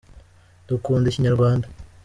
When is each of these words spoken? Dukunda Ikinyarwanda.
Dukunda 0.67 1.05
Ikinyarwanda. 1.09 1.67